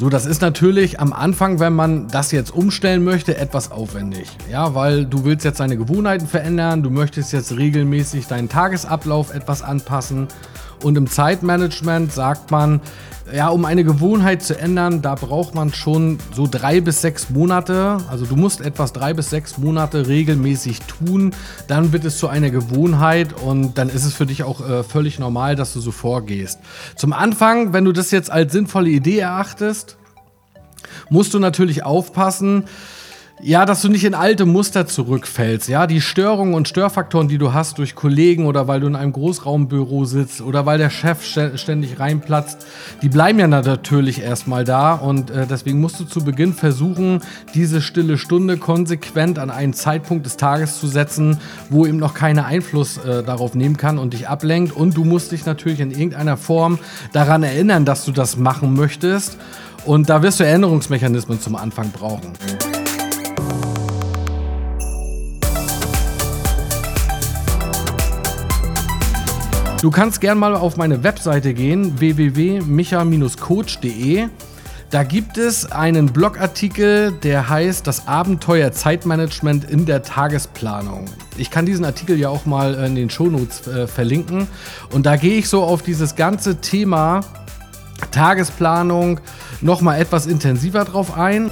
So, 0.00 0.08
das 0.08 0.24
ist 0.24 0.40
natürlich 0.40 0.98
am 0.98 1.12
Anfang, 1.12 1.60
wenn 1.60 1.74
man 1.74 2.08
das 2.08 2.32
jetzt 2.32 2.54
umstellen 2.54 3.04
möchte, 3.04 3.36
etwas 3.36 3.70
aufwendig. 3.70 4.30
Ja, 4.50 4.74
weil 4.74 5.04
du 5.04 5.26
willst 5.26 5.44
jetzt 5.44 5.60
deine 5.60 5.76
Gewohnheiten 5.76 6.26
verändern, 6.26 6.82
du 6.82 6.88
möchtest 6.88 7.34
jetzt 7.34 7.54
regelmäßig 7.54 8.26
deinen 8.26 8.48
Tagesablauf 8.48 9.34
etwas 9.34 9.60
anpassen. 9.60 10.28
Und 10.82 10.96
im 10.96 11.08
Zeitmanagement 11.08 12.12
sagt 12.12 12.50
man, 12.50 12.80
ja, 13.32 13.48
um 13.48 13.64
eine 13.64 13.84
Gewohnheit 13.84 14.42
zu 14.42 14.58
ändern, 14.58 15.02
da 15.02 15.14
braucht 15.14 15.54
man 15.54 15.72
schon 15.72 16.18
so 16.34 16.48
drei 16.50 16.80
bis 16.80 17.00
sechs 17.00 17.30
Monate. 17.30 17.98
Also 18.10 18.26
du 18.26 18.36
musst 18.36 18.60
etwas 18.60 18.92
drei 18.92 19.14
bis 19.14 19.30
sechs 19.30 19.58
Monate 19.58 20.08
regelmäßig 20.08 20.80
tun. 20.80 21.32
Dann 21.68 21.92
wird 21.92 22.04
es 22.04 22.18
zu 22.18 22.28
einer 22.28 22.50
Gewohnheit 22.50 23.32
und 23.32 23.78
dann 23.78 23.88
ist 23.88 24.04
es 24.04 24.14
für 24.14 24.26
dich 24.26 24.42
auch 24.42 24.68
äh, 24.68 24.82
völlig 24.82 25.18
normal, 25.18 25.54
dass 25.54 25.72
du 25.72 25.80
so 25.80 25.92
vorgehst. 25.92 26.58
Zum 26.96 27.12
Anfang, 27.12 27.72
wenn 27.72 27.84
du 27.84 27.92
das 27.92 28.10
jetzt 28.10 28.30
als 28.30 28.52
sinnvolle 28.52 28.90
Idee 28.90 29.18
erachtest, 29.18 29.96
musst 31.08 31.34
du 31.34 31.38
natürlich 31.38 31.84
aufpassen, 31.84 32.64
ja, 33.42 33.64
dass 33.64 33.80
du 33.80 33.88
nicht 33.88 34.04
in 34.04 34.14
alte 34.14 34.44
Muster 34.44 34.86
zurückfällst. 34.86 35.68
Ja, 35.68 35.86
die 35.86 36.00
Störungen 36.00 36.54
und 36.54 36.68
Störfaktoren, 36.68 37.28
die 37.28 37.38
du 37.38 37.54
hast 37.54 37.78
durch 37.78 37.94
Kollegen 37.94 38.46
oder 38.46 38.68
weil 38.68 38.80
du 38.80 38.86
in 38.86 38.96
einem 38.96 39.12
Großraumbüro 39.12 40.04
sitzt 40.04 40.42
oder 40.42 40.66
weil 40.66 40.78
der 40.78 40.90
Chef 40.90 41.24
ständig 41.24 41.98
reinplatzt, 41.98 42.66
die 43.02 43.08
bleiben 43.08 43.38
ja 43.38 43.46
natürlich 43.46 44.20
erstmal 44.20 44.64
da 44.64 44.94
und 44.94 45.30
äh, 45.30 45.46
deswegen 45.46 45.80
musst 45.80 45.98
du 46.00 46.04
zu 46.04 46.22
Beginn 46.22 46.52
versuchen, 46.52 47.20
diese 47.54 47.80
stille 47.80 48.18
Stunde 48.18 48.58
konsequent 48.58 49.38
an 49.38 49.50
einen 49.50 49.72
Zeitpunkt 49.72 50.26
des 50.26 50.36
Tages 50.36 50.78
zu 50.78 50.86
setzen, 50.86 51.38
wo 51.70 51.86
eben 51.86 51.98
noch 51.98 52.14
keiner 52.14 52.44
Einfluss 52.44 52.98
äh, 52.98 53.22
darauf 53.22 53.54
nehmen 53.54 53.76
kann 53.76 53.98
und 53.98 54.12
dich 54.12 54.28
ablenkt 54.28 54.76
und 54.76 54.96
du 54.96 55.04
musst 55.04 55.32
dich 55.32 55.46
natürlich 55.46 55.80
in 55.80 55.90
irgendeiner 55.90 56.36
Form 56.36 56.78
daran 57.12 57.42
erinnern, 57.42 57.84
dass 57.84 58.04
du 58.04 58.12
das 58.12 58.36
machen 58.36 58.74
möchtest 58.74 59.38
und 59.86 60.10
da 60.10 60.22
wirst 60.22 60.40
du 60.40 60.44
Erinnerungsmechanismen 60.44 61.40
zum 61.40 61.56
Anfang 61.56 61.90
brauchen. 61.90 62.32
Du 69.82 69.90
kannst 69.90 70.20
gern 70.20 70.38
mal 70.38 70.54
auf 70.54 70.76
meine 70.76 71.02
Webseite 71.04 71.54
gehen, 71.54 71.98
www.micha-coach.de. 71.98 74.28
Da 74.90 75.04
gibt 75.04 75.38
es 75.38 75.72
einen 75.72 76.12
Blogartikel, 76.12 77.12
der 77.12 77.48
heißt 77.48 77.86
Das 77.86 78.06
Abenteuer 78.06 78.72
Zeitmanagement 78.72 79.70
in 79.70 79.86
der 79.86 80.02
Tagesplanung. 80.02 81.06
Ich 81.38 81.50
kann 81.50 81.64
diesen 81.64 81.86
Artikel 81.86 82.18
ja 82.18 82.28
auch 82.28 82.44
mal 82.44 82.74
in 82.74 82.94
den 82.94 83.08
Shownotes 83.08 83.68
äh, 83.68 83.86
verlinken. 83.86 84.48
Und 84.92 85.06
da 85.06 85.16
gehe 85.16 85.38
ich 85.38 85.48
so 85.48 85.62
auf 85.62 85.80
dieses 85.80 86.14
ganze 86.14 86.56
Thema 86.56 87.22
Tagesplanung 88.10 89.18
nochmal 89.62 89.98
etwas 89.98 90.26
intensiver 90.26 90.84
drauf 90.84 91.16
ein. 91.16 91.50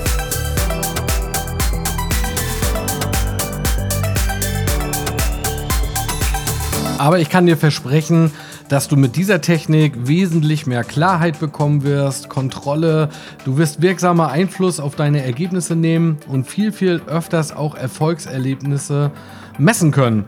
Aber 6.99 7.21
ich 7.21 7.29
kann 7.29 7.47
dir 7.47 7.57
versprechen, 7.57 8.33
dass 8.69 8.89
du 8.89 8.97
mit 8.97 9.15
dieser 9.15 9.41
Technik 9.41 10.09
wesentlich 10.09 10.67
mehr 10.67 10.83
Klarheit 10.83 11.39
bekommen 11.39 11.85
wirst, 11.85 12.29
Kontrolle, 12.29 13.09
du 13.45 13.57
wirst 13.57 13.81
wirksamer 13.81 14.29
Einfluss 14.29 14.81
auf 14.81 14.97
deine 14.97 15.23
Ergebnisse 15.23 15.77
nehmen 15.77 16.19
und 16.27 16.49
viel, 16.49 16.73
viel 16.73 17.01
öfters 17.07 17.53
auch 17.53 17.77
Erfolgserlebnisse 17.77 19.13
messen 19.59 19.93
können. 19.93 20.25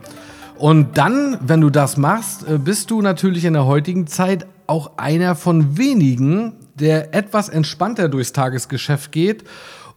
Und 0.58 0.96
dann, 0.96 1.38
wenn 1.40 1.60
du 1.60 1.70
das 1.70 1.96
machst, 1.96 2.46
äh, 2.46 2.58
bist 2.58 2.90
du 2.90 3.02
natürlich 3.02 3.44
in 3.46 3.54
der 3.54 3.66
heutigen 3.66 4.06
Zeit 4.06 4.46
auch 4.66 4.92
einer 4.96 5.34
von 5.34 5.76
wenigen, 5.76 6.52
der 6.74 7.14
etwas 7.14 7.48
entspannter 7.48 8.08
durchs 8.08 8.32
Tagesgeschäft 8.32 9.10
geht 9.10 9.44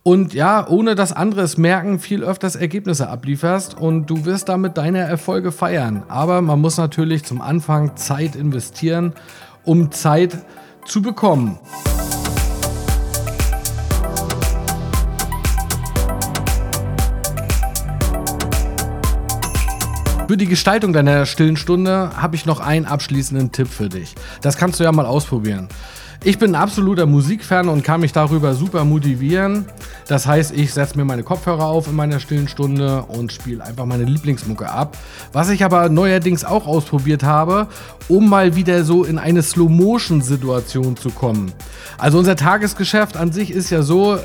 und 0.03 0.33
ja, 0.33 0.67
ohne 0.67 0.95
dass 0.95 1.13
andere 1.13 1.41
es 1.41 1.57
merken, 1.57 1.97
viel 1.97 2.25
öfters 2.25 2.57
Ergebnisse 2.57 3.07
ablieferst 3.07 3.77
und 3.77 4.07
du 4.07 4.25
wirst 4.25 4.49
damit 4.49 4.77
deine 4.77 4.99
Erfolge 4.99 5.53
feiern. 5.53 6.03
Aber 6.09 6.41
man 6.41 6.59
muss 6.59 6.77
natürlich 6.77 7.23
zum 7.23 7.39
Anfang 7.39 7.95
Zeit 7.95 8.35
investieren, 8.35 9.13
um 9.63 9.91
Zeit 9.91 10.39
zu 10.85 11.01
bekommen. 11.01 11.57
Für 20.27 20.37
die 20.37 20.47
Gestaltung 20.47 20.91
deiner 20.91 21.25
stillen 21.25 21.55
Stunde 21.55 22.11
habe 22.17 22.35
ich 22.35 22.45
noch 22.45 22.59
einen 22.59 22.85
abschließenden 22.85 23.53
Tipp 23.53 23.69
für 23.69 23.87
dich. 23.87 24.15
Das 24.41 24.57
kannst 24.57 24.81
du 24.81 24.83
ja 24.83 24.91
mal 24.91 25.05
ausprobieren. 25.05 25.69
Ich 26.25 26.39
bin 26.39 26.51
ein 26.51 26.61
absoluter 26.61 27.05
Musikfan 27.05 27.67
und 27.67 27.83
kann 27.83 27.99
mich 27.99 28.13
darüber 28.13 28.53
super 28.53 28.85
motivieren. 28.85 29.65
Das 30.07 30.25
heißt, 30.25 30.53
ich 30.55 30.71
setze 30.71 30.97
mir 30.97 31.03
meine 31.03 31.21
Kopfhörer 31.21 31.65
auf 31.65 31.87
in 31.87 31.97
meiner 31.97 32.21
stillen 32.21 32.47
Stunde 32.47 33.03
und 33.09 33.33
spiele 33.33 33.61
einfach 33.61 33.85
meine 33.85 34.05
Lieblingsmucke 34.05 34.69
ab. 34.69 34.97
Was 35.33 35.49
ich 35.49 35.65
aber 35.65 35.89
neuerdings 35.89 36.45
auch 36.45 36.65
ausprobiert 36.65 37.23
habe, 37.23 37.67
um 38.07 38.29
mal 38.29 38.55
wieder 38.55 38.85
so 38.85 39.03
in 39.03 39.19
eine 39.19 39.43
Slow-Motion-Situation 39.43 40.95
zu 40.95 41.09
kommen. 41.09 41.51
Also 41.97 42.19
unser 42.19 42.37
Tagesgeschäft 42.37 43.17
an 43.17 43.33
sich 43.33 43.51
ist 43.51 43.69
ja 43.69 43.81
so, 43.81 44.15
äh, 44.15 44.19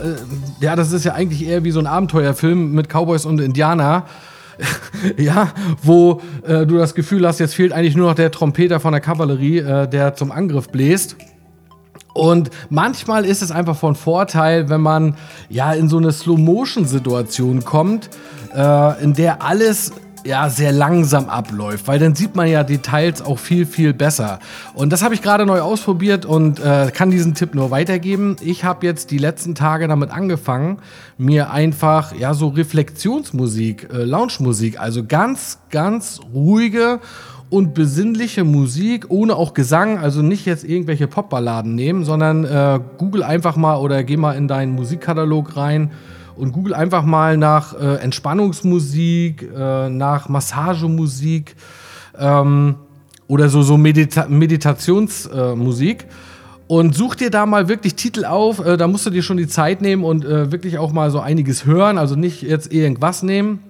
ja, 0.61 0.77
das 0.77 0.93
ist 0.93 1.05
ja 1.05 1.15
eigentlich 1.15 1.49
eher 1.49 1.65
wie 1.65 1.73
so 1.73 1.81
ein 1.81 1.89
Abenteuerfilm 1.89 2.75
mit 2.75 2.89
Cowboys 2.89 3.25
und 3.25 3.41
Indianer. 3.41 4.07
ja, 5.17 5.53
wo 5.83 6.21
äh, 6.47 6.65
du 6.65 6.77
das 6.77 6.95
Gefühl 6.95 7.27
hast, 7.27 7.41
jetzt 7.41 7.57
fehlt 7.57 7.73
eigentlich 7.73 7.97
nur 7.97 8.07
noch 8.09 8.15
der 8.15 8.31
Trompeter 8.31 8.79
von 8.79 8.93
der 8.93 9.01
Kavallerie, 9.01 9.59
äh, 9.59 9.89
der 9.89 10.15
zum 10.15 10.31
Angriff 10.31 10.69
bläst. 10.69 11.17
Und 12.19 12.51
manchmal 12.69 13.25
ist 13.25 13.43
es 13.43 13.51
einfach 13.51 13.77
von 13.77 13.95
Vorteil, 13.95 14.69
wenn 14.69 14.81
man 14.81 15.15
ja 15.49 15.73
in 15.73 15.89
so 15.89 15.99
eine 15.99 16.13
Slow-Motion-Situation 16.13 17.65
kommt, 17.65 18.11
äh, 18.55 19.03
in 19.03 19.15
der 19.15 19.43
alles 19.43 19.93
ja 20.25 20.51
sehr 20.51 20.73
langsam 20.73 21.29
abläuft, 21.29 21.87
weil 21.87 21.99
dann 21.99 22.15
sieht 22.15 22.35
man 22.35 22.49
ja 22.49 22.65
Details 22.65 23.23
auch 23.23 23.39
viel, 23.39 23.67
viel 23.67 23.95
besser. 23.95 24.41
Und 24.75 24.93
das 24.93 25.03
habe 25.03 25.15
ich 25.15 25.23
gerade 25.23 25.47
neu 25.47 25.61
ausprobiert 25.61 26.27
und 26.27 26.61
äh, 26.61 26.91
kann 26.93 27.11
diesen 27.11 27.35
Tipp 27.35 27.55
nur 27.55 27.71
weitergeben. 27.71 28.37
Ich 28.41 28.65
habe 28.65 28.85
jetzt 28.85 29.11
die 29.11 29.19
letzten 29.19 29.55
Tage 29.55 29.87
damit 29.87 30.11
angefangen, 30.11 30.79
mir 31.17 31.51
einfach 31.51 32.15
ja 32.15 32.35
so 32.35 32.49
Reflexionsmusik, 32.49 33.89
äh, 33.93 34.03
Lounge-Musik, 34.03 34.81
also 34.81 35.05
ganz, 35.05 35.59
ganz 35.71 36.21
ruhige 36.35 37.01
und 37.51 37.75
besinnliche 37.75 38.45
Musik 38.45 39.07
ohne 39.09 39.37
auch 39.37 39.55
Gesang, 39.55 39.99
also 39.99 40.21
nicht 40.23 40.45
jetzt 40.45 40.65
irgendwelche 40.65 41.07
Popballaden 41.07 41.75
nehmen, 41.75 42.05
sondern 42.05 42.45
äh, 42.45 42.79
google 42.99 43.23
einfach 43.23 43.57
mal 43.57 43.77
oder 43.77 44.05
geh 44.05 44.17
mal 44.17 44.33
in 44.33 44.49
deinen 44.49 44.73
Musikkatalog 44.73 45.57
rein 45.57 45.91
und 46.37 46.53
google 46.53 46.75
einfach 46.75 47.05
mal 47.05 47.37
nach 47.37 47.75
äh, 47.75 47.97
Entspannungsmusik, 47.97 49.49
äh, 49.57 49.89
nach 49.89 50.29
Massagemusik 50.29 51.57
ähm, 52.19 52.77
oder 53.29 53.49
so, 53.49 53.63
so 53.63 53.79
Medita 53.79 54.27
Meditationsmusik. 54.29 56.07
und 56.67 56.95
such 56.95 57.15
dir 57.15 57.31
da 57.31 57.47
mal 57.47 57.69
wirklich 57.69 57.95
Titel 57.95 58.27
auf. 58.27 58.65
Äh, 58.65 58.77
da 58.77 58.89
musst 58.89 59.07
du 59.07 59.11
dir 59.11 59.23
schon 59.23 59.39
die 59.39 59.49
Zeit 59.49 59.81
nehmen 59.81 60.05
und 60.05 60.25
äh, 60.27 60.53
wirklich 60.53 60.77
auch 60.77 60.93
mal 60.93 61.11
so 61.11 61.19
einiges 61.19 61.65
hören. 61.65 61.97
Also 61.97 62.15
nicht 62.15 62.43
jetzt 62.43 62.73
irgendwas 62.73 63.23
nehmen 63.23 63.61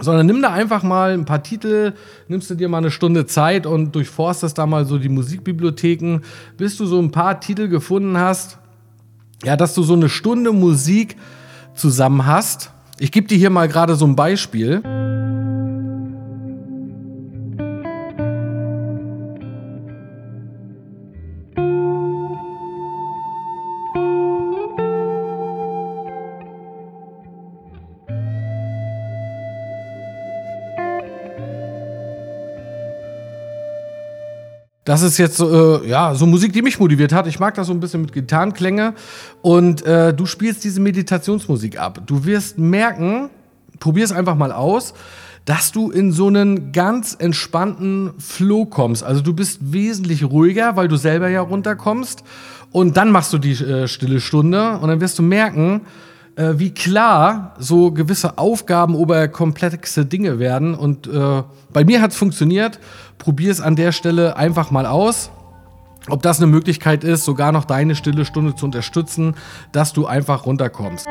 sondern 0.00 0.26
nimm 0.26 0.42
da 0.42 0.52
einfach 0.52 0.82
mal 0.82 1.12
ein 1.12 1.24
paar 1.24 1.42
Titel, 1.42 1.94
nimmst 2.28 2.50
du 2.50 2.54
dir 2.54 2.68
mal 2.68 2.78
eine 2.78 2.90
Stunde 2.90 3.26
Zeit 3.26 3.66
und 3.66 3.94
durchforstest 3.94 4.56
da 4.56 4.66
mal 4.66 4.84
so 4.84 4.98
die 4.98 5.08
Musikbibliotheken, 5.08 6.20
bis 6.56 6.76
du 6.76 6.86
so 6.86 7.00
ein 7.00 7.10
paar 7.10 7.40
Titel 7.40 7.68
gefunden 7.68 8.18
hast, 8.18 8.58
ja, 9.44 9.56
dass 9.56 9.74
du 9.74 9.82
so 9.82 9.94
eine 9.94 10.08
Stunde 10.08 10.52
Musik 10.52 11.16
zusammen 11.74 12.26
hast. 12.26 12.70
Ich 12.98 13.12
gebe 13.12 13.28
dir 13.28 13.38
hier 13.38 13.50
mal 13.50 13.68
gerade 13.68 13.94
so 13.94 14.04
ein 14.06 14.16
Beispiel. 14.16 14.82
Das 34.88 35.02
ist 35.02 35.18
jetzt 35.18 35.36
so, 35.36 35.82
äh, 35.82 35.86
ja, 35.86 36.14
so 36.14 36.24
Musik, 36.24 36.54
die 36.54 36.62
mich 36.62 36.80
motiviert 36.80 37.12
hat. 37.12 37.26
Ich 37.26 37.38
mag 37.38 37.52
das 37.52 37.66
so 37.66 37.74
ein 37.74 37.78
bisschen 37.78 38.00
mit 38.00 38.14
Gitarrenklänge. 38.14 38.94
Und 39.42 39.84
äh, 39.84 40.14
du 40.14 40.24
spielst 40.24 40.64
diese 40.64 40.80
Meditationsmusik 40.80 41.78
ab. 41.78 42.00
Du 42.06 42.24
wirst 42.24 42.56
merken, 42.56 43.28
probier 43.80 44.04
es 44.04 44.12
einfach 44.12 44.34
mal 44.34 44.50
aus, 44.50 44.94
dass 45.44 45.72
du 45.72 45.90
in 45.90 46.10
so 46.10 46.28
einen 46.28 46.72
ganz 46.72 47.14
entspannten 47.18 48.14
Flow 48.16 48.64
kommst. 48.64 49.04
Also 49.04 49.20
du 49.20 49.34
bist 49.34 49.58
wesentlich 49.60 50.24
ruhiger, 50.24 50.74
weil 50.76 50.88
du 50.88 50.96
selber 50.96 51.28
ja 51.28 51.42
runterkommst. 51.42 52.24
Und 52.72 52.96
dann 52.96 53.10
machst 53.12 53.30
du 53.34 53.36
die 53.36 53.62
äh, 53.62 53.88
stille 53.88 54.22
Stunde 54.22 54.78
und 54.78 54.88
dann 54.88 55.02
wirst 55.02 55.18
du 55.18 55.22
merken, 55.22 55.82
äh, 56.38 56.58
wie 56.58 56.70
klar 56.70 57.54
so 57.58 57.90
gewisse 57.90 58.38
Aufgaben 58.38 58.94
oder 58.94 59.26
komplexe 59.26 60.06
Dinge 60.06 60.38
werden. 60.38 60.74
Und 60.74 61.08
äh, 61.08 61.42
bei 61.72 61.84
mir 61.84 62.00
hat 62.00 62.12
es 62.12 62.16
funktioniert. 62.16 62.78
Probier 63.18 63.50
es 63.50 63.60
an 63.60 63.74
der 63.74 63.92
Stelle 63.92 64.36
einfach 64.36 64.70
mal 64.70 64.86
aus. 64.86 65.30
ob 66.10 66.22
das 66.22 66.38
eine 66.38 66.46
Möglichkeit 66.46 67.04
ist, 67.04 67.26
sogar 67.26 67.52
noch 67.52 67.66
deine 67.66 67.94
stille 67.94 68.24
Stunde 68.24 68.54
zu 68.54 68.64
unterstützen, 68.64 69.34
dass 69.72 69.92
du 69.92 70.06
einfach 70.06 70.46
runterkommst. 70.46 71.06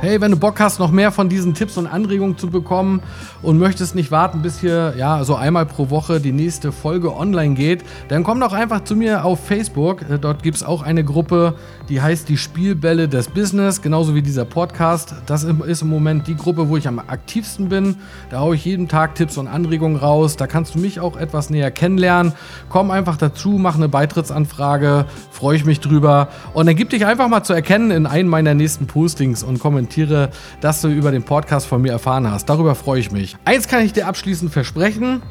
Hey, 0.00 0.20
wenn 0.20 0.30
du 0.30 0.36
Bock 0.36 0.60
hast, 0.60 0.78
noch 0.78 0.92
mehr 0.92 1.10
von 1.10 1.28
diesen 1.28 1.54
Tipps 1.54 1.76
und 1.76 1.88
Anregungen 1.88 2.38
zu 2.38 2.48
bekommen 2.50 3.02
und 3.42 3.58
möchtest 3.58 3.96
nicht 3.96 4.12
warten, 4.12 4.42
bis 4.42 4.60
hier 4.60 4.94
ja 4.96 5.24
so 5.24 5.34
einmal 5.34 5.66
pro 5.66 5.90
Woche 5.90 6.20
die 6.20 6.30
nächste 6.30 6.70
Folge 6.70 7.16
online 7.16 7.56
geht, 7.56 7.82
dann 8.06 8.22
komm 8.22 8.38
doch 8.38 8.52
einfach 8.52 8.84
zu 8.84 8.94
mir 8.94 9.24
auf 9.24 9.44
Facebook. 9.44 10.02
Äh, 10.08 10.20
dort 10.20 10.44
gibt 10.44 10.56
es 10.56 10.62
auch 10.62 10.82
eine 10.82 11.02
Gruppe, 11.02 11.54
die 11.88 12.00
heißt 12.00 12.28
die 12.28 12.36
Spielbälle 12.36 13.08
des 13.08 13.26
Business, 13.26 13.82
genauso 13.82 14.14
wie 14.14 14.22
dieser 14.22 14.44
Podcast. 14.44 15.16
Das 15.26 15.42
ist 15.42 15.82
im 15.82 15.88
Moment 15.88 16.28
die 16.28 16.36
Gruppe, 16.36 16.68
wo 16.68 16.76
ich 16.76 16.86
am 16.86 17.00
aktivsten 17.00 17.68
bin. 17.68 17.96
Da 18.30 18.38
haue 18.38 18.54
ich 18.54 18.64
jeden 18.64 18.86
Tag 18.86 19.16
Tipps 19.16 19.36
und 19.36 19.48
Anregungen 19.48 19.96
raus. 19.96 20.36
Da 20.36 20.46
kannst 20.46 20.76
du 20.76 20.78
mich 20.78 21.00
auch 21.00 21.16
etwas 21.16 21.50
näher 21.50 21.72
kennenlernen. 21.72 22.34
Komm 22.68 22.92
einfach 22.92 23.16
dazu, 23.16 23.58
mach 23.58 23.74
eine 23.74 23.88
Beitrittsanfrage, 23.88 25.06
freue 25.32 25.56
ich 25.56 25.64
mich 25.64 25.80
drüber. 25.80 26.28
Und 26.54 26.66
dann 26.66 26.76
gib 26.76 26.90
dich 26.90 27.04
einfach 27.04 27.26
mal 27.26 27.42
zu 27.42 27.52
erkennen 27.52 27.90
in 27.90 28.06
einem 28.06 28.28
meiner 28.28 28.54
nächsten 28.54 28.86
Postings 28.86 29.42
und 29.42 29.58
kommentiere 29.58 29.87
kommentiere, 29.88 30.30
dass 30.60 30.82
du 30.82 30.88
über 30.88 31.10
den 31.10 31.22
Podcast 31.22 31.66
von 31.66 31.80
mir 31.80 31.92
erfahren 31.92 32.30
hast. 32.30 32.48
Darüber 32.48 32.74
freue 32.74 33.00
ich 33.00 33.10
mich. 33.10 33.36
Eins 33.44 33.68
kann 33.68 33.84
ich 33.84 33.92
dir 33.92 34.06
abschließend 34.06 34.52
versprechen 34.52 35.22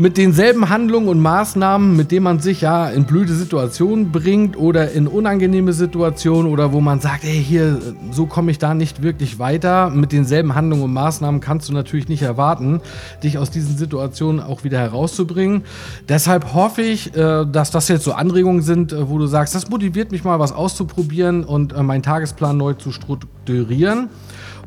mit 0.00 0.16
denselben 0.16 0.70
Handlungen 0.70 1.08
und 1.08 1.20
Maßnahmen, 1.20 1.94
mit 1.94 2.10
denen 2.10 2.24
man 2.24 2.40
sich 2.40 2.62
ja 2.62 2.88
in 2.88 3.04
blöde 3.04 3.34
Situationen 3.34 4.10
bringt 4.10 4.56
oder 4.56 4.92
in 4.92 5.06
unangenehme 5.06 5.74
Situationen 5.74 6.50
oder 6.50 6.72
wo 6.72 6.80
man 6.80 7.00
sagt, 7.00 7.22
hey, 7.22 7.44
hier, 7.44 7.78
so 8.10 8.24
komme 8.24 8.50
ich 8.50 8.58
da 8.58 8.72
nicht 8.72 9.02
wirklich 9.02 9.38
weiter. 9.38 9.90
Mit 9.90 10.12
denselben 10.12 10.54
Handlungen 10.54 10.84
und 10.84 10.94
Maßnahmen 10.94 11.42
kannst 11.42 11.68
du 11.68 11.74
natürlich 11.74 12.08
nicht 12.08 12.22
erwarten, 12.22 12.80
dich 13.22 13.36
aus 13.36 13.50
diesen 13.50 13.76
Situationen 13.76 14.40
auch 14.40 14.64
wieder 14.64 14.78
herauszubringen. 14.78 15.64
Deshalb 16.08 16.54
hoffe 16.54 16.80
ich, 16.80 17.14
äh, 17.14 17.44
dass 17.44 17.70
das 17.70 17.88
jetzt 17.88 18.04
so 18.04 18.12
Anregungen 18.12 18.62
sind, 18.62 18.94
äh, 18.94 19.10
wo 19.10 19.18
du 19.18 19.26
sagst, 19.26 19.54
das 19.54 19.68
motiviert 19.68 20.12
mich 20.12 20.24
mal, 20.24 20.38
was 20.38 20.52
auszuprobieren 20.52 21.44
und 21.44 21.74
äh, 21.74 21.82
meinen 21.82 22.02
Tagesplan 22.02 22.56
neu 22.56 22.72
zu 22.72 22.90
strukturieren. 22.90 24.08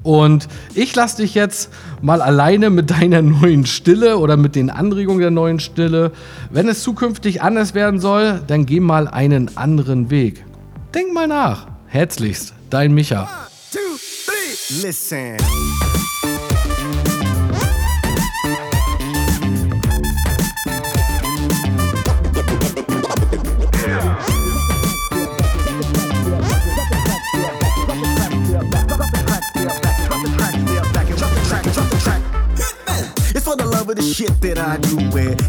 Und 0.03 0.49
ich 0.75 0.93
lasse 0.95 1.21
dich 1.21 1.33
jetzt 1.33 1.69
mal 2.01 2.21
alleine 2.21 2.69
mit 2.69 2.91
deiner 2.91 3.21
neuen 3.21 3.65
Stille 3.65 4.17
oder 4.17 4.37
mit 4.37 4.55
den 4.55 4.69
Anregungen 4.69 5.21
der 5.21 5.31
neuen 5.31 5.59
Stille. 5.59 6.11
Wenn 6.51 6.67
es 6.67 6.83
zukünftig 6.83 7.41
anders 7.41 7.73
werden 7.73 7.99
soll, 7.99 8.41
dann 8.47 8.65
geh 8.65 8.81
mal 8.81 9.07
einen 9.07 9.57
anderen 9.57 10.09
Weg. 10.09 10.45
Denk 10.93 11.13
mal 11.13 11.27
nach. 11.27 11.67
Herzlichst, 11.87 12.53
dein 12.69 12.93
Micha. 12.93 13.21
One, 13.21 13.29
two, 13.71 13.79
three. 14.25 14.85
Listen. 14.85 15.37